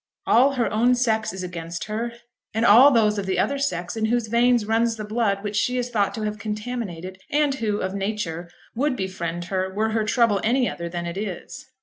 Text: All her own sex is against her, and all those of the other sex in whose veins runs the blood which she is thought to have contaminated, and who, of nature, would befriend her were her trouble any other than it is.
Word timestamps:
All 0.25 0.53
her 0.53 0.73
own 0.73 0.95
sex 0.95 1.31
is 1.31 1.43
against 1.43 1.83
her, 1.83 2.11
and 2.55 2.65
all 2.65 2.89
those 2.89 3.19
of 3.19 3.27
the 3.27 3.37
other 3.37 3.59
sex 3.59 3.95
in 3.95 4.05
whose 4.05 4.29
veins 4.29 4.65
runs 4.65 4.95
the 4.95 5.05
blood 5.05 5.43
which 5.43 5.55
she 5.55 5.77
is 5.77 5.91
thought 5.91 6.15
to 6.15 6.23
have 6.23 6.39
contaminated, 6.39 7.19
and 7.29 7.53
who, 7.53 7.81
of 7.81 7.93
nature, 7.93 8.49
would 8.73 8.95
befriend 8.95 9.45
her 9.53 9.71
were 9.71 9.89
her 9.89 10.03
trouble 10.03 10.41
any 10.43 10.67
other 10.67 10.89
than 10.89 11.05
it 11.05 11.19
is. 11.19 11.67